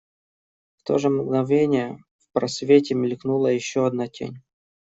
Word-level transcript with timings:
В 0.77 0.81
то 0.83 0.97
же 0.97 1.11
мгновение 1.11 1.99
в 2.17 2.31
просвете 2.31 2.95
мелькнула 2.95 3.49
еще 3.49 3.85
одна 3.85 4.07
тень. 4.07 4.41